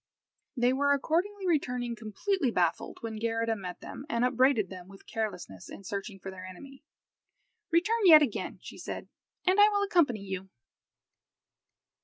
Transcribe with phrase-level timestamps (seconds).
[0.57, 5.69] They were accordingly returning completely baffled, when Geirrida met them, and upbraided them with carelessness
[5.69, 6.83] in searching for their enemy.
[7.69, 9.09] "Return yet again," she said,
[9.45, 10.49] "and I will accompany you."